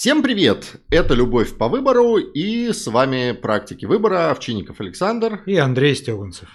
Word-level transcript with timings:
Всем 0.00 0.22
привет! 0.22 0.80
Это 0.90 1.14
«Любовь 1.14 1.58
по 1.58 1.66
выбору» 1.66 2.18
и 2.18 2.72
с 2.72 2.86
вами 2.86 3.32
«Практики 3.32 3.84
выбора» 3.84 4.30
Овчинников 4.30 4.80
Александр 4.80 5.42
и 5.44 5.56
Андрей 5.56 5.96
Стёганцев. 5.96 6.48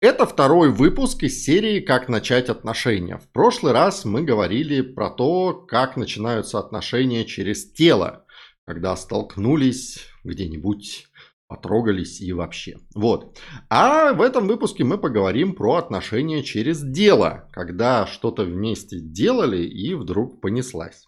Это 0.00 0.24
второй 0.24 0.70
выпуск 0.70 1.22
из 1.22 1.44
серии 1.44 1.80
«Как 1.80 2.08
начать 2.08 2.48
отношения». 2.48 3.18
В 3.18 3.30
прошлый 3.32 3.74
раз 3.74 4.06
мы 4.06 4.22
говорили 4.22 4.80
про 4.80 5.10
то, 5.10 5.52
как 5.52 5.98
начинаются 5.98 6.58
отношения 6.58 7.26
через 7.26 7.70
тело, 7.70 8.24
когда 8.64 8.96
столкнулись 8.96 9.98
где-нибудь 10.24 11.08
потрогались 11.48 12.22
и 12.22 12.32
вообще. 12.32 12.78
Вот. 12.94 13.38
А 13.68 14.14
в 14.14 14.22
этом 14.22 14.46
выпуске 14.46 14.84
мы 14.84 14.96
поговорим 14.96 15.54
про 15.54 15.74
отношения 15.74 16.42
через 16.42 16.80
дело, 16.80 17.46
когда 17.52 18.06
что-то 18.06 18.44
вместе 18.44 19.00
делали 19.00 19.66
и 19.66 19.92
вдруг 19.92 20.40
понеслась. 20.40 21.06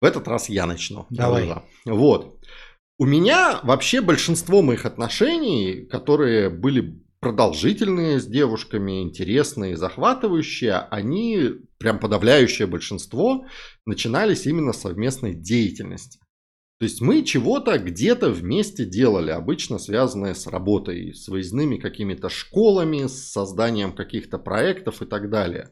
В 0.00 0.04
этот 0.04 0.28
раз 0.28 0.48
я 0.48 0.66
начну. 0.66 1.06
Давай. 1.10 1.52
Вот. 1.84 2.38
У 2.98 3.06
меня 3.06 3.60
вообще 3.62 4.00
большинство 4.00 4.62
моих 4.62 4.84
отношений, 4.84 5.86
которые 5.90 6.50
были 6.50 7.00
продолжительные 7.20 8.20
с 8.20 8.26
девушками, 8.26 9.02
интересные, 9.02 9.76
захватывающие, 9.76 10.74
они, 10.74 11.50
прям 11.78 11.98
подавляющее 11.98 12.66
большинство, 12.66 13.44
начинались 13.86 14.46
именно 14.46 14.72
с 14.72 14.80
совместной 14.80 15.34
деятельности. 15.34 16.20
То 16.78 16.84
есть 16.84 17.00
мы 17.00 17.24
чего-то 17.24 17.76
где-то 17.78 18.30
вместе 18.30 18.84
делали, 18.84 19.30
обычно 19.30 19.80
связанное 19.80 20.34
с 20.34 20.46
работой, 20.46 21.12
с 21.12 21.26
выездными 21.26 21.76
какими-то 21.76 22.28
школами, 22.28 23.08
с 23.08 23.32
созданием 23.32 23.92
каких-то 23.92 24.38
проектов 24.38 25.02
и 25.02 25.06
так 25.06 25.28
далее. 25.28 25.70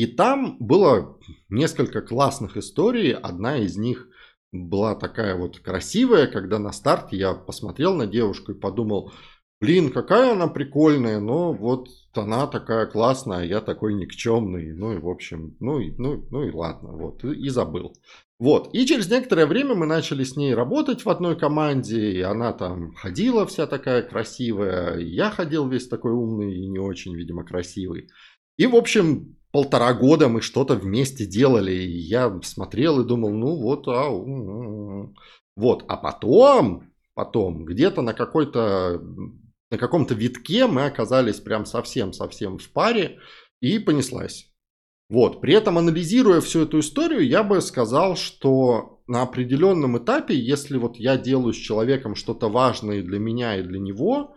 И 0.00 0.06
там 0.06 0.56
было 0.60 1.18
несколько 1.50 2.00
классных 2.00 2.56
историй. 2.56 3.12
Одна 3.12 3.58
из 3.58 3.76
них 3.76 4.08
была 4.50 4.94
такая 4.94 5.36
вот 5.36 5.58
красивая, 5.58 6.26
когда 6.26 6.58
на 6.58 6.72
старте 6.72 7.18
я 7.18 7.34
посмотрел 7.34 7.94
на 7.94 8.06
девушку 8.06 8.52
и 8.52 8.58
подумал, 8.58 9.12
блин, 9.60 9.92
какая 9.92 10.32
она 10.32 10.46
прикольная, 10.46 11.20
но 11.20 11.52
вот 11.52 11.88
она 12.14 12.46
такая 12.46 12.86
классная, 12.86 13.40
а 13.40 13.44
я 13.44 13.60
такой 13.60 13.92
никчемный. 13.92 14.72
Ну 14.72 14.94
и 14.94 14.96
в 14.96 15.06
общем, 15.06 15.54
ну 15.60 15.80
и, 15.80 15.90
ну, 15.98 16.26
ну 16.30 16.44
и 16.44 16.50
ладно, 16.50 16.92
вот, 16.92 17.22
и, 17.22 17.34
и 17.34 17.50
забыл. 17.50 17.92
Вот, 18.38 18.70
и 18.72 18.86
через 18.86 19.10
некоторое 19.10 19.44
время 19.44 19.74
мы 19.74 19.84
начали 19.84 20.24
с 20.24 20.34
ней 20.34 20.54
работать 20.54 21.04
в 21.04 21.10
одной 21.10 21.38
команде, 21.38 22.12
и 22.12 22.22
она 22.22 22.54
там 22.54 22.94
ходила 22.94 23.44
вся 23.44 23.66
такая 23.66 24.00
красивая, 24.00 24.96
я 24.96 25.30
ходил 25.30 25.68
весь 25.68 25.88
такой 25.88 26.12
умный 26.12 26.54
и 26.54 26.66
не 26.68 26.78
очень, 26.78 27.14
видимо, 27.14 27.44
красивый. 27.44 28.08
И, 28.56 28.66
в 28.66 28.74
общем, 28.76 29.36
полтора 29.52 29.92
года 29.94 30.28
мы 30.28 30.40
что-то 30.42 30.74
вместе 30.74 31.26
делали. 31.26 31.72
И 31.72 31.98
я 31.98 32.40
смотрел 32.42 33.00
и 33.00 33.06
думал, 33.06 33.30
ну 33.30 33.56
вот, 33.56 33.88
а, 33.88 34.08
вот. 35.56 35.84
А 35.88 35.96
потом, 35.96 36.92
потом, 37.14 37.64
где-то 37.64 38.02
на 38.02 38.14
какой-то, 38.14 39.00
на 39.70 39.78
каком-то 39.78 40.14
витке 40.14 40.66
мы 40.66 40.86
оказались 40.86 41.40
прям 41.40 41.64
совсем-совсем 41.64 42.58
в 42.58 42.70
паре 42.70 43.18
и 43.60 43.78
понеслась. 43.78 44.50
Вот. 45.08 45.40
При 45.40 45.54
этом, 45.54 45.76
анализируя 45.76 46.40
всю 46.40 46.62
эту 46.62 46.78
историю, 46.78 47.26
я 47.26 47.42
бы 47.42 47.60
сказал, 47.60 48.16
что 48.16 49.02
на 49.08 49.22
определенном 49.22 49.98
этапе, 49.98 50.38
если 50.38 50.76
вот 50.76 50.96
я 50.96 51.18
делаю 51.18 51.52
с 51.52 51.56
человеком 51.56 52.14
что-то 52.14 52.48
важное 52.48 53.02
для 53.02 53.18
меня 53.18 53.56
и 53.56 53.62
для 53.62 53.80
него, 53.80 54.36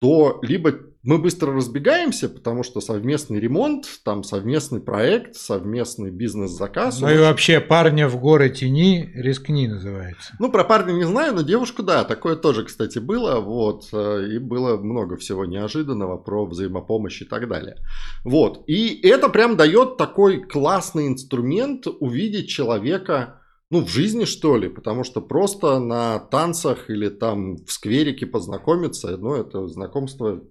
то 0.00 0.38
либо 0.42 0.91
мы 1.04 1.18
быстро 1.18 1.52
разбегаемся, 1.52 2.28
потому 2.28 2.62
что 2.62 2.80
совместный 2.80 3.40
ремонт, 3.40 3.86
там 4.04 4.22
совместный 4.22 4.80
проект, 4.80 5.34
совместный 5.34 6.10
бизнес-заказ. 6.10 7.00
Ну 7.00 7.10
и 7.10 7.18
вообще 7.18 7.60
парня 7.60 8.08
в 8.08 8.20
горы 8.20 8.50
тени, 8.50 9.10
рискни 9.14 9.66
называется. 9.66 10.34
Ну, 10.38 10.50
про 10.50 10.62
парня 10.62 10.92
не 10.92 11.04
знаю, 11.04 11.34
но 11.34 11.42
девушку, 11.42 11.82
да, 11.82 12.04
такое 12.04 12.36
тоже, 12.36 12.64
кстати, 12.64 13.00
было, 13.00 13.40
вот, 13.40 13.88
э, 13.92 14.28
и 14.34 14.38
было 14.38 14.76
много 14.76 15.16
всего 15.16 15.44
неожиданного 15.44 16.18
про 16.18 16.46
взаимопомощь 16.46 17.22
и 17.22 17.24
так 17.24 17.48
далее. 17.48 17.76
Вот, 18.22 18.62
и 18.68 19.00
это 19.02 19.28
прям 19.28 19.56
дает 19.56 19.96
такой 19.96 20.40
классный 20.40 21.08
инструмент 21.08 21.86
увидеть 21.98 22.48
человека, 22.48 23.40
ну, 23.70 23.84
в 23.84 23.88
жизни, 23.88 24.24
что 24.24 24.56
ли, 24.56 24.68
потому 24.68 25.02
что 25.02 25.20
просто 25.20 25.80
на 25.80 26.18
танцах 26.18 26.90
или 26.90 27.08
там 27.08 27.56
в 27.56 27.72
скверике 27.72 28.26
познакомиться, 28.26 29.16
ну, 29.16 29.34
это 29.34 29.66
знакомство 29.66 30.42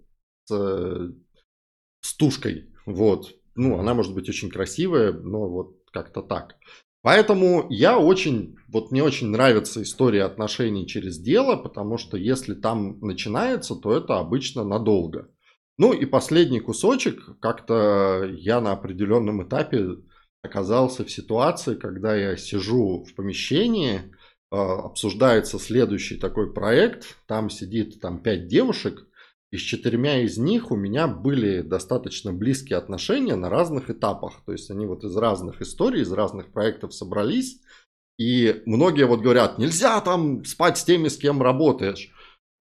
с, 0.51 1.13
с 2.01 2.13
тушкой, 2.15 2.69
вот. 2.85 3.35
Ну, 3.55 3.77
она 3.79 3.93
может 3.93 4.13
быть 4.13 4.29
очень 4.29 4.49
красивая, 4.49 5.11
но 5.11 5.47
вот 5.47 5.77
как-то 5.91 6.21
так. 6.21 6.55
Поэтому 7.03 7.65
я 7.69 7.97
очень, 7.97 8.57
вот 8.67 8.91
мне 8.91 9.03
очень 9.03 9.27
нравится 9.27 9.81
история 9.81 10.23
отношений 10.23 10.87
через 10.87 11.17
дело, 11.17 11.55
потому 11.55 11.97
что 11.97 12.15
если 12.15 12.53
там 12.53 12.99
начинается, 12.99 13.75
то 13.75 13.95
это 13.95 14.19
обычно 14.19 14.63
надолго. 14.63 15.29
Ну 15.77 15.93
и 15.93 16.05
последний 16.05 16.59
кусочек, 16.59 17.39
как-то 17.39 18.29
я 18.37 18.61
на 18.61 18.71
определенном 18.73 19.43
этапе 19.43 19.97
оказался 20.43 21.03
в 21.03 21.11
ситуации, 21.11 21.75
когда 21.75 22.15
я 22.15 22.37
сижу 22.37 23.03
в 23.03 23.15
помещении, 23.15 24.01
а, 24.51 24.85
обсуждается 24.85 25.57
следующий 25.57 26.17
такой 26.17 26.53
проект, 26.53 27.17
там 27.25 27.49
сидит 27.49 27.99
там 27.99 28.21
пять 28.21 28.47
девушек, 28.47 29.07
и 29.51 29.57
с 29.57 29.61
четырьмя 29.61 30.21
из 30.21 30.37
них 30.37 30.71
у 30.71 30.77
меня 30.77 31.07
были 31.07 31.61
достаточно 31.61 32.31
близкие 32.31 32.77
отношения 32.77 33.35
на 33.35 33.49
разных 33.49 33.89
этапах. 33.89 34.41
То 34.45 34.53
есть 34.53 34.71
они 34.71 34.85
вот 34.85 35.03
из 35.03 35.15
разных 35.17 35.61
историй, 35.61 36.01
из 36.01 36.11
разных 36.11 36.53
проектов 36.53 36.93
собрались. 36.93 37.59
И 38.17 38.61
многие 38.65 39.05
вот 39.05 39.19
говорят, 39.19 39.57
нельзя 39.57 39.99
там 40.01 40.45
спать 40.45 40.77
с 40.77 40.85
теми, 40.85 41.09
с 41.09 41.17
кем 41.17 41.41
работаешь 41.41 42.11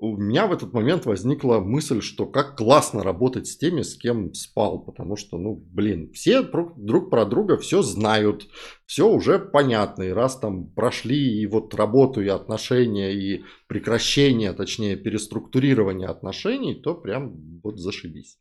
у 0.02 0.16
меня 0.16 0.46
в 0.46 0.52
этот 0.52 0.72
момент 0.72 1.04
возникла 1.04 1.58
мысль, 1.58 2.00
что 2.00 2.24
как 2.24 2.56
классно 2.56 3.02
работать 3.02 3.46
с 3.46 3.58
теми, 3.58 3.82
с 3.82 3.96
кем 3.96 4.32
спал, 4.32 4.82
потому 4.82 5.14
что, 5.14 5.36
ну, 5.36 5.54
блин, 5.54 6.10
все 6.14 6.42
друг 6.42 7.10
про 7.10 7.26
друга 7.26 7.58
все 7.58 7.82
знают, 7.82 8.48
все 8.86 9.06
уже 9.06 9.38
понятно, 9.38 10.04
и 10.04 10.08
раз 10.08 10.38
там 10.38 10.70
прошли 10.70 11.42
и 11.42 11.46
вот 11.46 11.74
работу, 11.74 12.22
и 12.22 12.28
отношения, 12.28 13.12
и 13.12 13.44
прекращение, 13.68 14.54
точнее, 14.54 14.96
переструктурирование 14.96 16.08
отношений, 16.08 16.74
то 16.74 16.94
прям 16.94 17.60
вот 17.62 17.78
зашибись. 17.78 18.38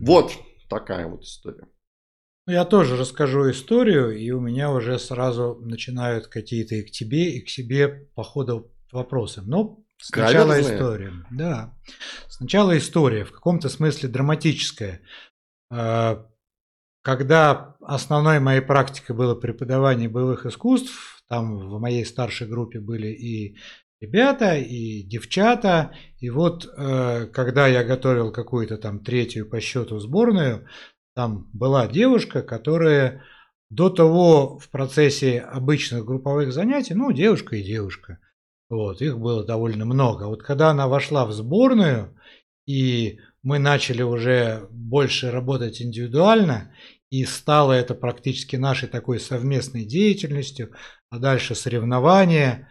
Вот 0.00 0.32
такая 0.70 1.06
вот 1.06 1.24
история. 1.24 1.68
Ну, 2.46 2.54
я 2.54 2.64
тоже 2.64 2.96
расскажу 2.96 3.50
историю, 3.50 4.18
и 4.18 4.30
у 4.30 4.40
меня 4.40 4.72
уже 4.72 4.98
сразу 4.98 5.58
начинают 5.60 6.28
какие-то 6.28 6.76
и 6.76 6.82
к 6.82 6.90
тебе, 6.90 7.30
и 7.36 7.42
к 7.42 7.50
себе 7.50 8.08
по 8.14 8.22
ходу 8.22 8.72
вопросы. 8.90 9.42
Но 9.42 9.83
Сначала 10.06 10.60
история. 10.60 11.12
Да. 11.30 11.74
Сначала 12.28 12.76
история, 12.76 13.24
в 13.24 13.32
каком-то 13.32 13.70
смысле 13.70 14.10
драматическая. 14.10 15.00
А, 15.70 16.26
когда 17.00 17.76
основной 17.80 18.38
моей 18.38 18.60
практикой 18.60 19.16
было 19.16 19.34
преподавание 19.34 20.10
боевых 20.10 20.44
искусств, 20.44 21.22
там 21.28 21.56
в 21.70 21.80
моей 21.80 22.04
старшей 22.04 22.46
группе 22.46 22.80
были 22.80 23.08
и 23.08 23.56
ребята, 24.00 24.56
и 24.56 25.02
девчата. 25.02 25.96
И 26.18 26.28
вот 26.28 26.66
э, 26.66 27.26
когда 27.32 27.66
я 27.66 27.82
готовил 27.82 28.30
какую-то 28.30 28.76
там 28.76 29.02
третью 29.02 29.48
по 29.48 29.58
счету 29.60 29.98
сборную, 30.00 30.68
там 31.14 31.48
была 31.54 31.86
девушка, 31.86 32.42
которая 32.42 33.22
до 33.70 33.88
того 33.88 34.58
в 34.58 34.68
процессе 34.68 35.40
обычных 35.40 36.04
групповых 36.04 36.52
занятий, 36.52 36.92
ну, 36.94 37.10
девушка 37.10 37.56
и 37.56 37.62
девушка, 37.62 38.18
вот, 38.68 39.02
их 39.02 39.18
было 39.18 39.44
довольно 39.44 39.84
много. 39.84 40.24
Вот 40.24 40.42
когда 40.42 40.70
она 40.70 40.88
вошла 40.88 41.26
в 41.26 41.32
сборную, 41.32 42.18
и 42.66 43.18
мы 43.42 43.58
начали 43.58 44.02
уже 44.02 44.66
больше 44.70 45.30
работать 45.30 45.82
индивидуально, 45.82 46.74
и 47.10 47.24
стало 47.24 47.72
это 47.72 47.94
практически 47.94 48.56
нашей 48.56 48.88
такой 48.88 49.20
совместной 49.20 49.84
деятельностью, 49.84 50.72
а 51.10 51.18
дальше 51.18 51.54
соревнования. 51.54 52.68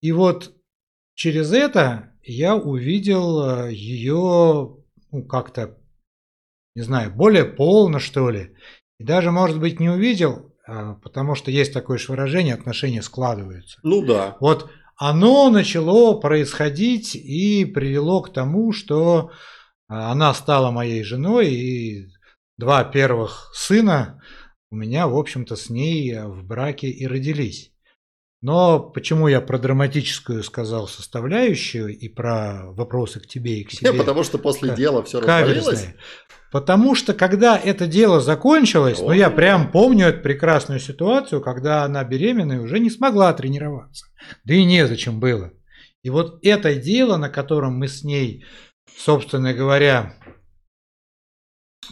И 0.00 0.12
вот 0.12 0.54
через 1.14 1.52
это 1.52 2.12
я 2.22 2.56
увидел 2.56 3.66
э, 3.66 3.72
ее 3.72 4.78
ну, 5.10 5.24
как-то, 5.24 5.76
не 6.74 6.82
знаю, 6.82 7.12
более 7.14 7.44
полно, 7.44 7.98
что 7.98 8.30
ли. 8.30 8.54
И 8.98 9.04
даже, 9.04 9.30
может 9.30 9.60
быть, 9.60 9.80
не 9.80 9.88
увидел, 9.88 10.54
а, 10.66 10.94
потому 10.94 11.34
что 11.34 11.50
есть 11.50 11.72
такое 11.72 11.98
же 11.98 12.12
выражение, 12.12 12.54
отношения 12.54 13.02
складываются. 13.02 13.80
Ну 13.82 14.04
да. 14.04 14.36
Вот 14.40 14.70
оно 14.98 15.48
начало 15.48 16.18
происходить 16.18 17.14
и 17.14 17.64
привело 17.64 18.20
к 18.20 18.32
тому, 18.32 18.72
что 18.72 19.30
а, 19.88 20.10
она 20.12 20.34
стала 20.34 20.70
моей 20.70 21.04
женой, 21.04 21.54
и 21.54 22.08
два 22.58 22.84
первых 22.84 23.50
сына 23.54 24.20
у 24.70 24.76
меня, 24.76 25.06
в 25.06 25.16
общем-то, 25.16 25.56
с 25.56 25.70
ней 25.70 26.18
в 26.18 26.44
браке 26.44 26.88
и 26.88 27.06
родились. 27.06 27.72
Но 28.40 28.80
почему 28.80 29.28
я 29.28 29.40
про 29.40 29.58
драматическую 29.58 30.44
сказал 30.44 30.86
составляющую 30.86 31.96
и 31.96 32.08
про 32.08 32.70
вопросы 32.72 33.20
к 33.20 33.26
тебе 33.26 33.60
и 33.60 33.64
к 33.64 33.70
себе? 33.72 33.92
Потому 33.92 34.24
что 34.24 34.38
после 34.38 34.74
дела 34.74 35.02
все 35.04 35.20
развалилось. 35.20 35.88
Потому 36.50 36.94
что 36.94 37.12
когда 37.12 37.58
это 37.58 37.86
дело 37.86 38.20
закончилось, 38.20 39.00
ну 39.00 39.12
я 39.12 39.28
прям 39.30 39.70
помню 39.70 40.06
эту 40.06 40.22
прекрасную 40.22 40.80
ситуацию, 40.80 41.42
когда 41.42 41.84
она 41.84 42.02
беременная 42.04 42.60
уже 42.60 42.78
не 42.78 42.90
смогла 42.90 43.32
тренироваться. 43.34 44.06
Да 44.44 44.54
и 44.54 44.64
незачем 44.64 45.20
было. 45.20 45.52
И 46.02 46.10
вот 46.10 46.38
это 46.42 46.74
дело, 46.74 47.16
на 47.16 47.28
котором 47.28 47.78
мы 47.78 47.88
с 47.88 48.02
ней, 48.02 48.44
собственно 48.96 49.52
говоря, 49.52 50.14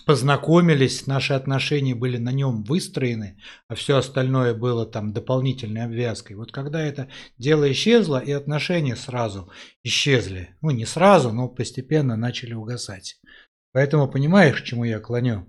познакомились, 0.06 1.06
наши 1.06 1.32
отношения 1.32 1.94
были 1.94 2.16
на 2.16 2.30
нем 2.30 2.62
выстроены, 2.64 3.38
а 3.68 3.74
все 3.74 3.96
остальное 3.96 4.54
было 4.54 4.86
там 4.86 5.12
дополнительной 5.12 5.84
обвязкой. 5.84 6.36
Вот 6.36 6.52
когда 6.52 6.82
это 6.82 7.08
дело 7.38 7.70
исчезло, 7.70 8.18
и 8.18 8.32
отношения 8.32 8.96
сразу 8.96 9.50
исчезли. 9.82 10.56
Ну, 10.60 10.70
не 10.70 10.86
сразу, 10.86 11.32
но 11.32 11.48
постепенно 11.48 12.16
начали 12.16 12.54
угасать. 12.54 13.16
Поэтому 13.76 14.08
понимаешь, 14.08 14.62
к 14.62 14.64
чему 14.64 14.84
я 14.84 15.00
клоню? 15.00 15.44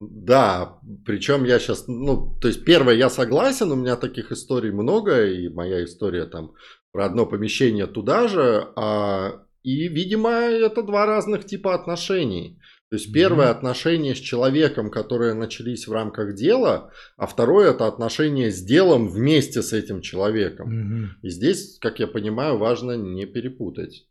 Да, 0.00 0.78
причем 1.04 1.44
я 1.44 1.58
сейчас, 1.58 1.88
ну, 1.88 2.34
то 2.40 2.48
есть 2.48 2.64
первое, 2.64 2.94
я 2.94 3.10
согласен, 3.10 3.70
у 3.70 3.76
меня 3.76 3.96
таких 3.96 4.32
историй 4.32 4.70
много, 4.70 5.26
и 5.26 5.50
моя 5.50 5.84
история 5.84 6.24
там 6.24 6.54
про 6.90 7.04
одно 7.04 7.26
помещение 7.26 7.86
туда 7.86 8.28
же, 8.28 8.66
а, 8.76 9.44
и, 9.62 9.88
видимо, 9.88 10.30
это 10.30 10.82
два 10.82 11.04
разных 11.04 11.44
типа 11.44 11.74
отношений. 11.74 12.58
То 12.88 12.96
есть 12.96 13.12
первое 13.12 13.48
mm-hmm. 13.48 13.58
отношение 13.58 14.14
с 14.14 14.18
человеком, 14.18 14.90
которые 14.90 15.34
начались 15.34 15.86
в 15.86 15.92
рамках 15.92 16.34
дела, 16.34 16.90
а 17.18 17.26
второе 17.26 17.72
это 17.72 17.86
отношение 17.86 18.50
с 18.50 18.62
делом 18.62 19.06
вместе 19.06 19.60
с 19.60 19.74
этим 19.74 20.00
человеком. 20.00 20.70
Mm-hmm. 20.70 21.06
И 21.24 21.28
здесь, 21.28 21.78
как 21.78 22.00
я 22.00 22.06
понимаю, 22.06 22.56
важно 22.56 22.96
не 22.96 23.26
перепутать. 23.26 24.06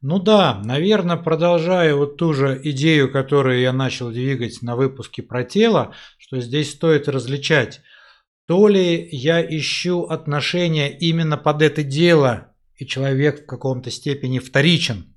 Ну 0.00 0.18
да, 0.18 0.60
наверное, 0.64 1.16
продолжая 1.16 1.94
вот 1.94 2.16
ту 2.16 2.32
же 2.32 2.60
идею, 2.64 3.10
которую 3.10 3.60
я 3.60 3.72
начал 3.72 4.10
двигать 4.10 4.62
на 4.62 4.76
выпуске 4.76 5.22
про 5.22 5.44
тело, 5.44 5.94
что 6.18 6.40
здесь 6.40 6.72
стоит 6.72 7.08
различать, 7.08 7.80
то 8.46 8.68
ли 8.68 9.08
я 9.12 9.40
ищу 9.40 10.04
отношения 10.04 10.90
именно 10.90 11.36
под 11.36 11.62
это 11.62 11.82
дело, 11.82 12.54
и 12.76 12.86
человек 12.86 13.42
в 13.42 13.46
каком-то 13.46 13.90
степени 13.90 14.38
вторичен, 14.38 15.14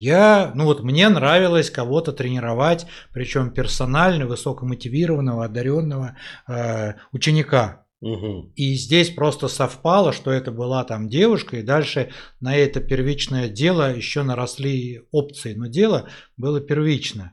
я, 0.00 0.52
ну 0.54 0.64
вот 0.64 0.84
мне 0.84 1.08
нравилось 1.08 1.70
кого-то 1.70 2.12
тренировать, 2.12 2.86
причем 3.12 3.50
персонально, 3.50 4.26
высокомотивированного, 4.26 5.44
одаренного 5.44 6.16
э, 6.46 6.94
ученика. 7.10 7.87
Угу. 8.00 8.52
И 8.54 8.74
здесь 8.74 9.10
просто 9.10 9.48
совпало, 9.48 10.12
что 10.12 10.30
это 10.30 10.52
была 10.52 10.84
там 10.84 11.08
девушка, 11.08 11.56
и 11.56 11.62
дальше 11.62 12.10
на 12.40 12.54
это 12.54 12.80
первичное 12.80 13.48
дело 13.48 13.94
еще 13.94 14.22
наросли 14.22 15.02
опции, 15.10 15.54
но 15.54 15.66
дело 15.66 16.08
было 16.36 16.60
первично. 16.60 17.32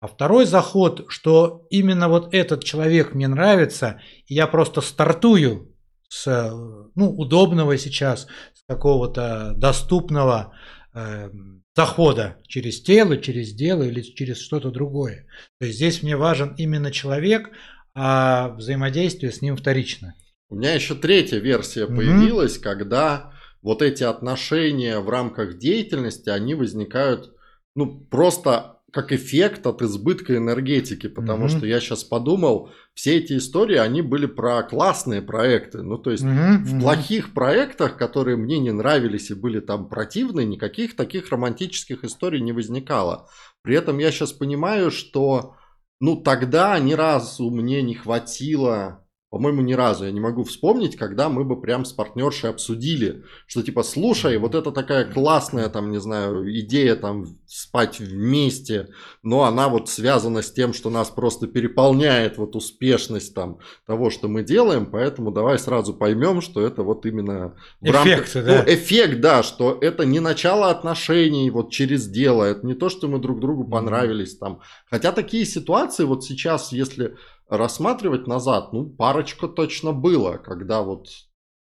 А 0.00 0.06
второй 0.06 0.44
заход, 0.44 1.06
что 1.08 1.66
именно 1.70 2.08
вот 2.08 2.32
этот 2.32 2.62
человек 2.62 3.14
мне 3.14 3.26
нравится, 3.26 4.00
и 4.26 4.34
я 4.34 4.46
просто 4.46 4.82
стартую 4.82 5.74
с 6.08 6.52
ну, 6.94 7.10
удобного 7.10 7.76
сейчас, 7.76 8.28
с 8.54 8.62
какого-то 8.68 9.54
доступного 9.56 10.54
э, 10.94 11.30
захода 11.74 12.36
через 12.46 12.82
тело, 12.82 13.16
через 13.16 13.52
дело 13.52 13.82
или 13.82 14.02
через 14.02 14.40
что-то 14.40 14.70
другое. 14.70 15.26
То 15.58 15.66
есть 15.66 15.78
здесь 15.78 16.02
мне 16.02 16.16
важен 16.16 16.54
именно 16.56 16.92
человек, 16.92 17.50
а 17.94 18.50
взаимодействие 18.50 19.32
с 19.32 19.42
ним 19.42 19.56
вторично. 19.56 20.14
У 20.48 20.56
меня 20.56 20.74
еще 20.74 20.94
третья 20.94 21.38
версия 21.38 21.84
угу. 21.84 21.96
появилась, 21.96 22.58
когда 22.58 23.32
вот 23.62 23.82
эти 23.82 24.04
отношения 24.04 25.00
в 25.00 25.08
рамках 25.08 25.58
деятельности, 25.58 26.28
они 26.28 26.54
возникают 26.54 27.32
ну, 27.74 27.98
просто 28.10 28.74
как 28.94 29.10
эффект 29.10 29.66
от 29.66 29.82
избытка 29.82 30.36
энергетики, 30.36 31.08
потому 31.08 31.46
mm-hmm. 31.46 31.56
что 31.56 31.66
я 31.66 31.80
сейчас 31.80 32.04
подумал, 32.04 32.70
все 32.94 33.16
эти 33.16 33.36
истории, 33.36 33.76
они 33.76 34.02
были 34.02 34.26
про 34.26 34.62
классные 34.62 35.20
проекты. 35.20 35.82
Ну, 35.82 35.98
то 35.98 36.12
есть 36.12 36.22
mm-hmm. 36.22 36.58
в 36.58 36.80
плохих 36.80 37.34
проектах, 37.34 37.96
которые 37.96 38.36
мне 38.36 38.60
не 38.60 38.70
нравились 38.70 39.30
и 39.30 39.34
были 39.34 39.58
там 39.58 39.88
противны, 39.88 40.44
никаких 40.44 40.94
таких 40.94 41.30
романтических 41.30 42.04
историй 42.04 42.40
не 42.40 42.52
возникало. 42.52 43.28
При 43.62 43.74
этом 43.74 43.98
я 43.98 44.12
сейчас 44.12 44.32
понимаю, 44.32 44.92
что 44.92 45.56
ну 46.00 46.16
тогда 46.16 46.78
ни 46.78 46.92
разу 46.92 47.50
мне 47.50 47.82
не 47.82 47.94
хватило 47.94 49.03
по-моему, 49.34 49.62
ни 49.62 49.72
разу 49.72 50.04
я 50.04 50.12
не 50.12 50.20
могу 50.20 50.44
вспомнить, 50.44 50.94
когда 50.94 51.28
мы 51.28 51.42
бы 51.42 51.60
прям 51.60 51.84
с 51.84 51.92
партнершей 51.92 52.50
обсудили, 52.50 53.24
что 53.48 53.64
типа, 53.64 53.82
слушай, 53.82 54.38
вот 54.38 54.54
это 54.54 54.70
такая 54.70 55.10
классная, 55.12 55.68
там, 55.68 55.90
не 55.90 55.98
знаю, 55.98 56.48
идея 56.60 56.94
там 56.94 57.26
спать 57.48 57.98
вместе, 57.98 58.90
но 59.24 59.42
она 59.42 59.68
вот 59.68 59.88
связана 59.88 60.40
с 60.40 60.52
тем, 60.52 60.72
что 60.72 60.88
нас 60.88 61.10
просто 61.10 61.48
переполняет 61.48 62.38
вот 62.38 62.54
успешность 62.54 63.34
там 63.34 63.58
того, 63.88 64.08
что 64.08 64.28
мы 64.28 64.44
делаем, 64.44 64.86
поэтому 64.86 65.32
давай 65.32 65.58
сразу 65.58 65.94
поймем, 65.94 66.40
что 66.40 66.60
это 66.60 66.84
вот 66.84 67.04
именно 67.04 67.56
в 67.80 67.90
рамках... 67.90 68.32
да? 68.34 68.64
Ну, 68.64 68.72
эффект, 68.72 69.20
да, 69.20 69.42
что 69.42 69.76
это 69.80 70.04
не 70.04 70.20
начало 70.20 70.70
отношений 70.70 71.50
вот 71.50 71.72
через 71.72 72.06
дело, 72.06 72.44
это 72.44 72.64
не 72.64 72.74
то, 72.74 72.88
что 72.88 73.08
мы 73.08 73.18
друг 73.18 73.40
другу 73.40 73.64
понравились 73.64 74.38
там. 74.38 74.60
Хотя 74.88 75.10
такие 75.10 75.44
ситуации 75.44 76.04
вот 76.04 76.22
сейчас, 76.22 76.70
если 76.70 77.16
рассматривать 77.48 78.26
назад, 78.26 78.72
ну, 78.72 78.86
парочка 78.86 79.48
точно 79.48 79.92
было, 79.92 80.38
когда 80.38 80.82
вот, 80.82 81.08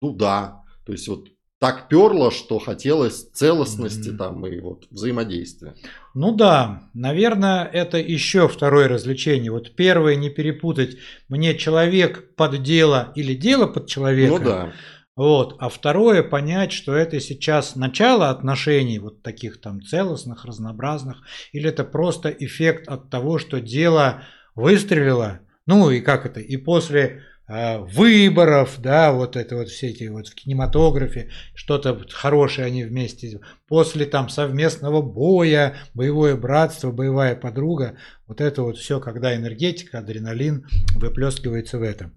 ну 0.00 0.14
да, 0.14 0.62
то 0.84 0.92
есть 0.92 1.08
вот 1.08 1.28
так 1.58 1.88
перло, 1.88 2.30
что 2.30 2.58
хотелось 2.58 3.30
целостности 3.30 4.10
mm-hmm. 4.10 4.16
там 4.16 4.46
и 4.46 4.60
вот 4.60 4.86
взаимодействия. 4.90 5.74
Ну 6.14 6.34
да, 6.34 6.82
наверное, 6.92 7.64
это 7.64 7.96
еще 7.98 8.46
второе 8.46 8.88
развлечение. 8.88 9.50
Вот 9.50 9.74
первое 9.74 10.16
не 10.16 10.28
перепутать, 10.28 10.98
мне 11.28 11.56
человек 11.56 12.34
под 12.36 12.62
дело 12.62 13.12
или 13.14 13.34
дело 13.34 13.66
под 13.66 13.86
человека. 13.86 14.38
Ну 14.38 14.44
да. 14.44 14.72
Вот. 15.16 15.56
А 15.58 15.70
второе 15.70 16.22
понять, 16.22 16.72
что 16.72 16.94
это 16.94 17.20
сейчас 17.20 17.74
начало 17.74 18.28
отношений, 18.28 18.98
вот 18.98 19.22
таких 19.22 19.58
там 19.62 19.80
целостных, 19.80 20.44
разнообразных, 20.44 21.22
или 21.52 21.70
это 21.70 21.84
просто 21.84 22.28
эффект 22.28 22.86
от 22.86 23.08
того, 23.08 23.38
что 23.38 23.62
дело 23.62 24.24
выстрелило, 24.54 25.40
ну 25.66 25.90
и 25.90 26.00
как 26.00 26.26
это, 26.26 26.40
и 26.40 26.56
после 26.56 27.22
э, 27.48 27.78
выборов, 27.78 28.76
да, 28.78 29.12
вот 29.12 29.36
это 29.36 29.56
вот 29.56 29.68
все 29.68 29.88
эти 29.88 30.04
вот 30.04 30.28
в 30.28 30.34
кинематографе, 30.34 31.30
что-то 31.54 32.00
хорошее 32.10 32.66
они 32.68 32.84
вместе, 32.84 33.40
после 33.66 34.06
там 34.06 34.28
совместного 34.28 35.02
боя, 35.02 35.76
боевое 35.94 36.36
братство, 36.36 36.92
боевая 36.92 37.34
подруга, 37.34 37.98
вот 38.26 38.40
это 38.40 38.62
вот 38.62 38.78
все, 38.78 39.00
когда 39.00 39.34
энергетика, 39.34 39.98
адреналин 39.98 40.66
выплескивается 40.94 41.78
в 41.78 41.82
этом. 41.82 42.14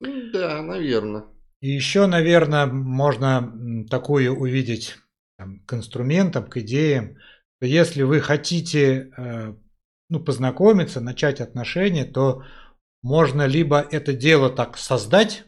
Да, 0.00 0.62
наверное. 0.62 1.24
И 1.60 1.70
еще, 1.70 2.06
наверное, 2.06 2.66
можно 2.66 3.86
такую 3.90 4.34
увидеть 4.36 4.96
там, 5.36 5.60
к 5.66 5.74
инструментам, 5.74 6.48
к 6.48 6.58
идеям, 6.58 7.16
что 7.56 7.66
если 7.66 8.02
вы 8.02 8.20
хотите 8.20 9.10
э, 9.16 9.54
ну, 10.08 10.20
познакомиться, 10.20 11.00
начать 11.00 11.40
отношения, 11.40 12.04
то 12.04 12.44
можно 13.02 13.46
либо 13.46 13.80
это 13.80 14.12
дело 14.12 14.50
так 14.50 14.76
создать, 14.78 15.44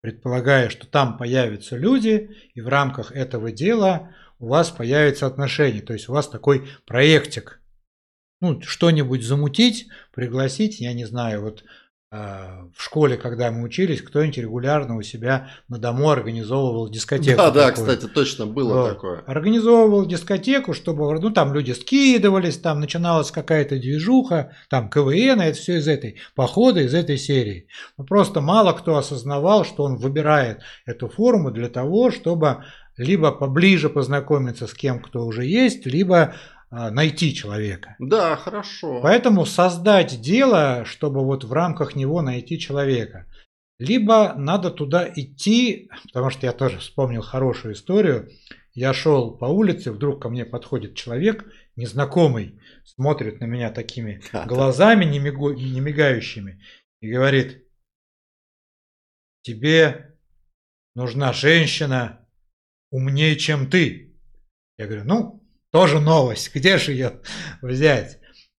предполагая, 0.00 0.70
что 0.70 0.86
там 0.86 1.18
появятся 1.18 1.76
люди, 1.76 2.36
и 2.54 2.60
в 2.60 2.68
рамках 2.68 3.12
этого 3.12 3.52
дела 3.52 4.14
у 4.38 4.48
вас 4.48 4.70
появятся 4.70 5.26
отношения. 5.26 5.82
То 5.82 5.92
есть 5.92 6.08
у 6.08 6.12
вас 6.12 6.28
такой 6.28 6.68
проектик. 6.86 7.60
Ну, 8.40 8.62
что-нибудь 8.62 9.22
замутить, 9.22 9.88
пригласить, 10.14 10.80
я 10.80 10.94
не 10.94 11.04
знаю, 11.04 11.42
вот 11.42 11.62
в 12.12 12.82
школе, 12.82 13.16
когда 13.16 13.52
мы 13.52 13.62
учились, 13.62 14.02
кто-нибудь 14.02 14.38
регулярно 14.38 14.96
у 14.96 15.02
себя 15.02 15.50
на 15.68 15.78
дому 15.78 16.10
организовывал 16.10 16.90
дискотеку. 16.90 17.36
Да, 17.36 17.52
да, 17.52 17.70
кстати, 17.70 18.06
точно 18.06 18.46
было 18.46 18.74
вот. 18.74 18.88
такое. 18.88 19.20
Организовывал 19.28 20.04
дискотеку, 20.06 20.74
чтобы, 20.74 21.20
ну, 21.20 21.30
там 21.30 21.54
люди 21.54 21.70
скидывались, 21.70 22.58
там 22.58 22.80
начиналась 22.80 23.30
какая-то 23.30 23.76
движуха, 23.76 24.50
там 24.68 24.90
КВН, 24.90 25.40
это 25.40 25.56
все 25.56 25.76
из 25.76 25.86
этой 25.86 26.16
похода, 26.34 26.80
из 26.80 26.94
этой 26.94 27.16
серии. 27.16 27.68
Но 27.96 28.02
просто 28.02 28.40
мало 28.40 28.72
кто 28.72 28.96
осознавал, 28.96 29.64
что 29.64 29.84
он 29.84 29.96
выбирает 29.96 30.62
эту 30.86 31.08
форму 31.08 31.52
для 31.52 31.68
того, 31.68 32.10
чтобы 32.10 32.64
либо 32.96 33.30
поближе 33.30 33.88
познакомиться 33.88 34.66
с 34.66 34.74
кем, 34.74 35.00
кто 35.00 35.24
уже 35.24 35.44
есть, 35.46 35.86
либо 35.86 36.34
найти 36.70 37.34
человека. 37.34 37.96
Да, 37.98 38.36
хорошо. 38.36 39.00
Поэтому 39.02 39.44
создать 39.44 40.20
дело, 40.20 40.84
чтобы 40.84 41.24
вот 41.24 41.44
в 41.44 41.52
рамках 41.52 41.96
него 41.96 42.22
найти 42.22 42.58
человека. 42.58 43.26
Либо 43.80 44.34
надо 44.34 44.70
туда 44.70 45.10
идти, 45.12 45.90
потому 46.04 46.30
что 46.30 46.46
я 46.46 46.52
тоже 46.52 46.78
вспомнил 46.78 47.22
хорошую 47.22 47.74
историю. 47.74 48.30
Я 48.74 48.92
шел 48.92 49.36
по 49.36 49.46
улице, 49.46 49.90
вдруг 49.90 50.22
ко 50.22 50.28
мне 50.28 50.44
подходит 50.44 50.94
человек, 50.94 51.50
незнакомый, 51.76 52.60
смотрит 52.84 53.40
на 53.40 53.46
меня 53.46 53.70
такими 53.70 54.22
глазами, 54.46 55.06
не, 55.06 55.18
мигу, 55.18 55.52
не 55.52 55.80
мигающими, 55.80 56.62
и 57.00 57.10
говорит, 57.10 57.64
тебе 59.42 60.14
нужна 60.94 61.32
женщина 61.32 62.28
умнее, 62.90 63.36
чем 63.36 63.70
ты. 63.70 64.14
Я 64.76 64.86
говорю, 64.86 65.04
ну, 65.04 65.39
тоже 65.72 66.00
новость. 66.00 66.54
Где 66.54 66.78
же 66.78 66.92
ее 66.92 67.20
взять? 67.62 68.18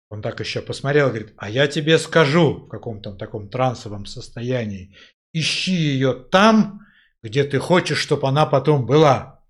Он 0.09 0.21
так 0.21 0.39
еще 0.39 0.61
посмотрел, 0.61 1.07
говорит, 1.07 1.33
а 1.37 1.49
я 1.49 1.67
тебе 1.67 1.97
скажу 1.97 2.65
в 2.65 2.67
каком-то 2.67 3.13
таком 3.13 3.49
трансовом 3.49 4.05
состоянии, 4.05 4.93
ищи 5.31 5.71
ее 5.71 6.13
там, 6.13 6.81
где 7.23 7.45
ты 7.45 7.59
хочешь, 7.59 7.99
чтобы 7.99 8.27
она 8.27 8.45
потом 8.45 8.85
была. 8.85 9.41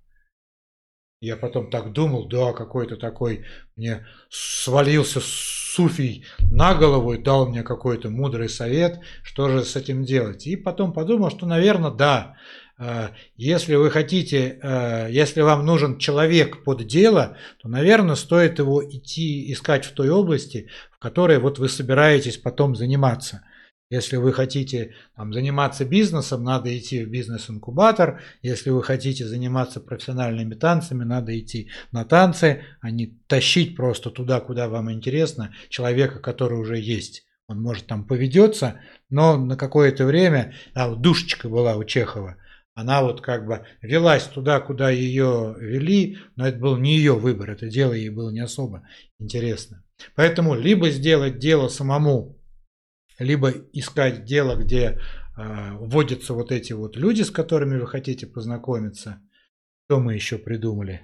Я 1.19 1.37
потом 1.37 1.69
так 1.69 1.93
думал, 1.93 2.27
да, 2.27 2.53
какой-то 2.53 2.97
такой 2.97 3.45
мне 3.75 4.05
свалился 4.29 5.19
суфий 5.21 6.25
на 6.51 6.75
голову 6.75 7.13
и 7.13 7.21
дал 7.21 7.47
мне 7.47 7.63
какой-то 7.63 8.09
мудрый 8.09 8.49
совет, 8.49 8.99
что 9.23 9.49
же 9.49 9.63
с 9.63 9.75
этим 9.75 10.03
делать. 10.03 10.45
И 10.47 10.55
потом 10.55 10.93
подумал, 10.93 11.29
что, 11.29 11.45
наверное, 11.45 11.91
да, 11.91 12.37
если 13.37 13.75
вы 13.75 13.91
хотите, 13.91 14.59
э, 14.61 15.07
если 15.11 15.41
вам 15.41 15.65
нужен 15.65 15.99
человек 15.99 16.63
под 16.63 16.87
дело, 16.87 17.37
то, 17.61 17.69
наверное, 17.69 18.15
стоит 18.15 18.57
его 18.59 18.83
идти 18.83 19.51
искать 19.51 19.85
в 19.85 19.91
той 19.91 20.09
области, 20.09 20.69
в 20.91 20.97
которой 20.97 21.37
вот 21.37 21.59
вы 21.59 21.69
собираетесь 21.69 22.37
потом 22.37 22.75
заниматься. 22.75 23.43
Если 23.91 24.15
вы 24.15 24.31
хотите 24.31 24.95
там, 25.17 25.33
заниматься 25.33 25.83
бизнесом, 25.83 26.45
надо 26.45 26.75
идти 26.75 27.03
в 27.03 27.09
бизнес-инкубатор. 27.09 28.21
Если 28.41 28.69
вы 28.69 28.81
хотите 28.81 29.27
заниматься 29.27 29.81
профессиональными 29.81 30.55
танцами, 30.55 31.03
надо 31.03 31.37
идти 31.37 31.69
на 31.91 32.05
танцы, 32.05 32.63
а 32.79 32.89
не 32.89 33.07
тащить 33.27 33.75
просто 33.75 34.09
туда, 34.09 34.39
куда 34.39 34.69
вам 34.69 34.91
интересно, 34.91 35.53
человека, 35.67 36.19
который 36.19 36.57
уже 36.57 36.79
есть. 36.79 37.25
Он 37.47 37.61
может 37.61 37.85
там 37.85 38.05
поведется, 38.05 38.79
но 39.09 39.37
на 39.37 39.57
какое-то 39.57 40.05
время, 40.05 40.53
а 40.73 40.95
душечка 40.95 41.49
была 41.49 41.75
у 41.75 41.83
Чехова, 41.83 42.37
она 42.81 43.01
вот 43.01 43.21
как 43.21 43.45
бы 43.45 43.65
велась 43.81 44.23
туда, 44.23 44.59
куда 44.59 44.89
ее 44.89 45.55
вели, 45.59 46.17
но 46.35 46.47
это 46.47 46.57
был 46.59 46.77
не 46.77 46.97
ее 46.97 47.13
выбор, 47.13 47.51
это 47.51 47.67
дело 47.67 47.93
ей 47.93 48.09
было 48.09 48.31
не 48.31 48.39
особо 48.39 48.87
интересно. 49.19 49.83
Поэтому 50.15 50.55
либо 50.55 50.89
сделать 50.89 51.37
дело 51.37 51.67
самому, 51.67 52.37
либо 53.19 53.51
искать 53.71 54.25
дело, 54.25 54.55
где 54.55 54.99
э, 55.37 55.71
вводятся 55.75 56.33
вот 56.33 56.51
эти 56.51 56.73
вот 56.73 56.97
люди, 56.97 57.21
с 57.21 57.31
которыми 57.31 57.79
вы 57.79 57.87
хотите 57.87 58.25
познакомиться. 58.25 59.21
Что 59.85 59.99
мы 59.99 60.15
еще 60.15 60.37
придумали? 60.37 61.01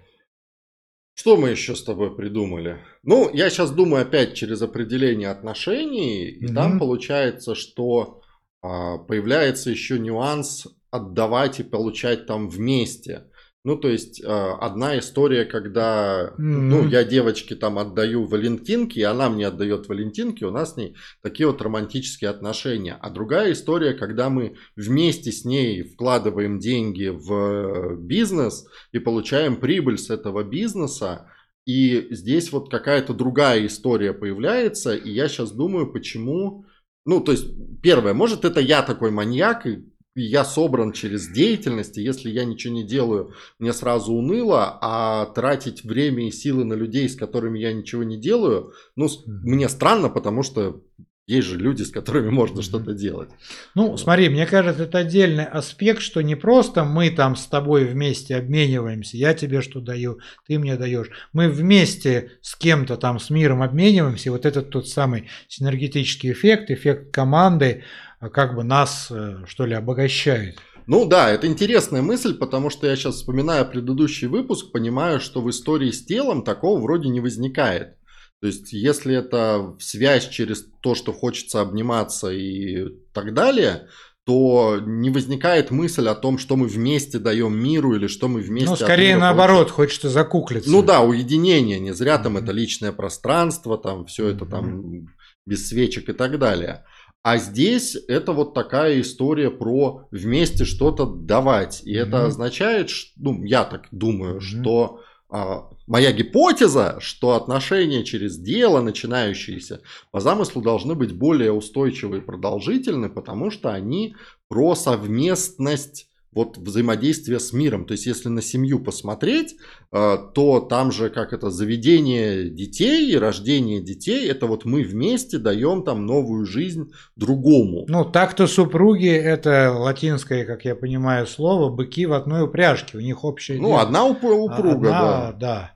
Что 1.13 1.37
мы 1.37 1.49
еще 1.49 1.75
с 1.75 1.83
тобой 1.83 2.15
придумали? 2.15 2.77
Ну, 3.03 3.29
я 3.33 3.49
сейчас 3.49 3.71
думаю 3.71 4.03
опять 4.03 4.35
через 4.35 4.61
определение 4.61 5.29
отношений, 5.29 6.29
и 6.29 6.45
mm-hmm. 6.45 6.53
там 6.53 6.79
получается, 6.79 7.55
что 7.55 8.21
а, 8.61 8.97
появляется 8.97 9.69
еще 9.69 9.99
нюанс 9.99 10.67
отдавать 10.91 11.59
и 11.59 11.63
получать 11.63 12.25
там 12.25 12.49
вместе. 12.49 13.25
Ну, 13.67 13.75
то 13.75 13.89
есть, 13.89 14.21
э, 14.21 14.25
одна 14.25 14.97
история, 14.97 15.43
когда, 15.43 16.29
mm-hmm. 16.29 16.39
ну, 16.39 16.87
я 16.87 17.03
девочке 17.03 17.53
там 17.53 17.77
отдаю 17.77 18.25
валентинки, 18.25 18.99
и 18.99 19.03
она 19.03 19.29
мне 19.29 19.47
отдает 19.47 19.89
валентинки, 19.89 20.45
у 20.45 20.51
нас 20.51 20.73
с 20.73 20.77
ней 20.77 20.95
такие 21.21 21.47
вот 21.47 21.61
романтические 21.61 22.29
отношения. 22.29 22.97
А 23.01 23.09
другая 23.09 23.51
история, 23.51 23.93
когда 23.93 24.29
мы 24.29 24.55
вместе 24.77 25.33
с 25.33 25.43
ней 25.43 25.83
вкладываем 25.83 26.59
деньги 26.59 27.07
в 27.07 27.97
бизнес 27.97 28.67
и 28.93 28.99
получаем 28.99 29.57
прибыль 29.57 29.97
с 29.97 30.09
этого 30.09 30.43
бизнеса, 30.43 31.29
и 31.65 32.07
здесь 32.11 32.53
вот 32.53 32.71
какая-то 32.71 33.13
другая 33.13 33.65
история 33.65 34.13
появляется, 34.13 34.95
и 34.95 35.11
я 35.11 35.27
сейчас 35.27 35.51
думаю, 35.51 35.91
почему... 35.91 36.63
Ну, 37.05 37.19
то 37.19 37.33
есть, 37.33 37.47
первое, 37.81 38.13
может, 38.13 38.45
это 38.45 38.61
я 38.61 38.81
такой 38.81 39.11
маньяк, 39.11 39.65
и 39.65 39.83
я 40.23 40.43
собран 40.43 40.91
через 40.91 41.27
деятельность, 41.27 41.97
и 41.97 42.01
если 42.01 42.29
я 42.29 42.45
ничего 42.45 42.73
не 42.73 42.83
делаю, 42.83 43.33
мне 43.59 43.73
сразу 43.73 44.13
уныло, 44.13 44.77
а 44.81 45.25
тратить 45.27 45.83
время 45.83 46.27
и 46.27 46.31
силы 46.31 46.63
на 46.63 46.73
людей, 46.73 47.07
с 47.07 47.15
которыми 47.15 47.59
я 47.59 47.73
ничего 47.73 48.03
не 48.03 48.17
делаю, 48.17 48.73
ну, 48.95 49.07
мне 49.25 49.69
странно, 49.69 50.09
потому 50.09 50.43
что 50.43 50.81
есть 51.27 51.47
же 51.47 51.57
люди, 51.57 51.83
с 51.83 51.91
которыми 51.91 52.29
можно 52.29 52.61
что-то 52.61 52.93
делать. 52.93 53.29
Ну, 53.75 53.89
вот. 53.89 53.99
смотри, 53.99 54.29
мне 54.29 54.45
кажется, 54.45 54.83
это 54.83 54.99
отдельный 54.99 55.43
аспект, 55.43 56.01
что 56.01 56.21
не 56.21 56.35
просто 56.35 56.85
мы 56.85 57.09
там 57.09 57.35
с 57.35 57.45
тобой 57.47 57.83
вместе 57.83 58.37
обмениваемся, 58.37 59.17
я 59.17 59.33
тебе 59.33 59.61
что 59.61 59.81
даю, 59.81 60.19
ты 60.47 60.57
мне 60.57 60.77
даешь. 60.77 61.09
Мы 61.33 61.49
вместе 61.49 62.31
с 62.41 62.55
кем-то 62.55 62.95
там, 62.95 63.19
с 63.19 63.29
миром 63.29 63.61
обмениваемся, 63.61 64.31
вот 64.31 64.45
этот 64.45 64.69
тот 64.69 64.87
самый 64.87 65.27
синергетический 65.49 66.31
эффект, 66.31 66.71
эффект 66.71 67.13
команды, 67.13 67.83
а 68.19 68.29
как 68.29 68.55
бы 68.55 68.63
нас, 68.63 69.09
э, 69.11 69.43
что 69.47 69.65
ли, 69.65 69.75
обогащает. 69.75 70.57
Ну 70.87 71.05
да, 71.05 71.29
это 71.29 71.47
интересная 71.47 72.01
мысль, 72.01 72.37
потому 72.37 72.69
что 72.69 72.87
я 72.87 72.95
сейчас 72.95 73.15
вспоминаю 73.15 73.69
предыдущий 73.69 74.27
выпуск, 74.27 74.71
понимаю, 74.71 75.19
что 75.19 75.41
в 75.41 75.49
истории 75.49 75.91
с 75.91 76.05
телом 76.05 76.43
такого 76.43 76.79
вроде 76.79 77.09
не 77.09 77.19
возникает. 77.19 77.96
То 78.39 78.47
есть, 78.47 78.71
если 78.71 79.15
это 79.15 79.75
связь 79.79 80.27
через 80.29 80.65
то, 80.81 80.93
что 80.93 81.11
хочется 81.11 81.61
обниматься 81.61 82.29
и 82.29 82.85
так 83.13 83.33
далее, 83.33 83.87
то 84.27 84.79
не 84.85 85.09
возникает 85.09 85.71
мысль 85.71 86.07
о 86.09 86.13
том, 86.13 86.37
что 86.37 86.57
мы 86.57 86.67
вместе 86.67 87.17
даем 87.17 87.57
миру 87.57 87.95
или 87.95 88.07
что 88.07 88.27
мы 88.27 88.41
вместе... 88.41 88.71
Ну, 88.71 88.75
скорее 88.75 89.15
наоборот, 89.15 89.69
получаем. 89.69 89.75
хочется 89.75 90.09
закуклиться. 90.09 90.69
Ну 90.69 90.83
да, 90.83 91.01
уединение, 91.01 91.79
не 91.79 91.93
зря 91.93 92.17
там 92.17 92.35
mm-hmm. 92.35 92.43
это 92.43 92.51
личное 92.51 92.91
пространство, 92.91 93.77
там 93.77 94.05
все 94.05 94.27
mm-hmm. 94.27 94.35
это 94.35 94.45
там 94.45 95.07
без 95.45 95.69
свечек 95.69 96.09
и 96.09 96.13
так 96.13 96.37
далее. 96.39 96.83
А 97.23 97.37
здесь 97.37 97.97
это 98.09 98.33
вот 98.33 98.53
такая 98.53 98.99
история 98.99 99.49
про 99.49 100.07
вместе 100.11 100.65
что-то 100.65 101.05
давать. 101.05 101.81
И 101.85 101.95
mm-hmm. 101.95 102.01
это 102.01 102.25
означает, 102.25 102.89
что, 102.89 103.11
ну, 103.15 103.43
я 103.45 103.63
так 103.63 103.87
думаю, 103.91 104.35
mm-hmm. 104.35 104.41
что 104.41 104.99
моя 105.29 106.11
гипотеза, 106.11 106.97
что 106.99 107.33
отношения 107.35 108.03
через 108.03 108.37
дело, 108.37 108.81
начинающиеся 108.81 109.81
по 110.11 110.19
замыслу, 110.19 110.61
должны 110.61 110.95
быть 110.95 111.13
более 111.13 111.51
устойчивы 111.51 112.17
и 112.17 112.21
продолжительны, 112.21 113.09
потому 113.09 113.51
что 113.51 113.73
они 113.73 114.15
про 114.47 114.75
совместность 114.75 116.06
вот 116.31 116.57
взаимодействие 116.57 117.39
с 117.39 117.53
миром. 117.53 117.85
То 117.85 117.93
есть, 117.93 118.05
если 118.05 118.29
на 118.29 118.41
семью 118.41 118.79
посмотреть, 118.79 119.55
э, 119.91 120.17
то 120.33 120.59
там 120.59 120.91
же 120.91 121.09
как 121.09 121.33
это 121.33 121.49
заведение 121.49 122.49
детей 122.49 123.17
рождение 123.17 123.81
детей, 123.81 124.29
это 124.29 124.45
вот 124.47 124.65
мы 124.65 124.83
вместе 124.83 125.37
даем 125.37 125.83
там 125.83 126.05
новую 126.05 126.45
жизнь 126.45 126.91
другому. 127.15 127.85
Ну, 127.87 128.05
так-то 128.05 128.47
супруги, 128.47 129.09
это 129.09 129.73
латинское, 129.77 130.45
как 130.45 130.65
я 130.65 130.75
понимаю, 130.75 131.27
слово, 131.27 131.69
быки 131.69 132.05
в 132.05 132.13
одной 132.13 132.43
упряжке, 132.43 132.97
у 132.97 133.01
них 133.01 133.23
общее 133.23 133.59
Ну, 133.59 133.69
дело. 133.69 133.81
одна 133.81 134.05
упруга, 134.05 134.55
одна, 134.55 134.81
да. 134.91 135.31
да. 135.39 135.71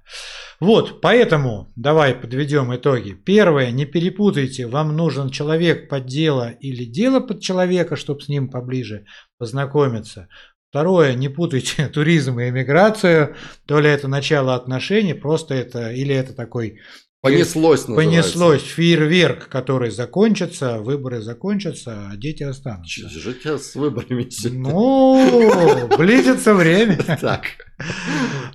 Вот, 0.61 1.01
поэтому 1.01 1.73
давай 1.75 2.13
подведем 2.13 2.73
итоги. 2.73 3.13
Первое, 3.13 3.71
не 3.71 3.85
перепутайте, 3.85 4.67
вам 4.67 4.95
нужен 4.95 5.31
человек 5.31 5.89
под 5.89 6.05
дело 6.05 6.51
или 6.51 6.85
дело 6.85 7.19
под 7.19 7.41
человека, 7.41 7.95
чтобы 7.95 8.21
с 8.21 8.27
ним 8.27 8.47
поближе 8.47 9.05
познакомиться. 9.39 10.27
Второе, 10.69 11.15
не 11.15 11.29
путайте 11.29 11.87
туризм 11.93 12.39
и 12.39 12.49
эмиграцию, 12.49 13.35
то 13.65 13.79
ли 13.79 13.89
это 13.89 14.07
начало 14.07 14.53
отношений, 14.53 15.15
просто 15.15 15.55
это, 15.55 15.91
или 15.91 16.13
это 16.13 16.33
такой 16.33 16.79
Понеслось, 17.21 17.87
называется. 17.87 18.21
Понеслось. 18.21 18.63
Фейерверк, 18.63 19.47
который 19.47 19.91
закончится, 19.91 20.79
выборы 20.79 21.21
закончатся, 21.21 22.09
а 22.11 22.17
дети 22.17 22.41
останутся. 22.41 23.01
Тебя 23.01 23.57
с 23.59 23.75
выборами 23.75 24.27
Ну, 24.49 25.87
близится 25.97 26.53
время. 26.53 26.97
Так. 27.21 27.45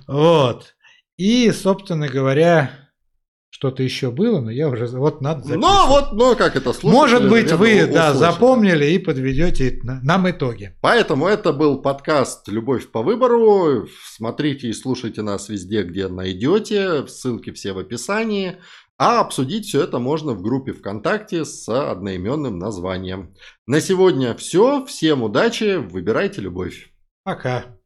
Вот. 0.05 0.75
И, 1.17 1.51
собственно 1.51 2.07
говоря, 2.07 2.87
что-то 3.49 3.81
еще 3.81 4.11
было, 4.11 4.39
но 4.39 4.51
я 4.51 4.69
уже 4.69 4.85
вот 4.85 5.19
надо 5.21 5.41
записывать. 5.41 5.61
Ну 5.61 5.87
вот, 5.87 6.13
ну 6.13 6.35
как 6.35 6.55
это 6.55 6.73
слушать. 6.73 6.95
Может 6.95 7.29
быть, 7.29 7.51
вы 7.53 7.87
да, 7.87 8.13
запомнили 8.13 8.85
и 8.85 8.99
подведете 8.99 9.79
нам 9.83 10.29
итоги. 10.29 10.77
Поэтому 10.81 11.25
это 11.27 11.53
был 11.53 11.81
подкаст 11.81 12.47
«Любовь 12.49 12.91
по 12.91 13.01
выбору». 13.01 13.87
Смотрите 14.11 14.67
и 14.67 14.73
слушайте 14.73 15.23
нас 15.23 15.49
везде, 15.49 15.81
где 15.83 16.07
найдете. 16.07 17.07
Ссылки 17.07 17.51
все 17.51 17.73
в 17.73 17.79
описании. 17.79 18.57
А 18.99 19.21
обсудить 19.21 19.65
все 19.65 19.83
это 19.83 19.97
можно 19.97 20.33
в 20.33 20.41
группе 20.41 20.73
ВКонтакте 20.73 21.45
с 21.45 21.67
одноименным 21.67 22.59
названием. 22.59 23.33
На 23.65 23.81
сегодня 23.81 24.35
все. 24.35 24.85
Всем 24.85 25.23
удачи. 25.23 25.77
Выбирайте 25.77 26.41
любовь. 26.41 26.91
Пока. 27.23 27.76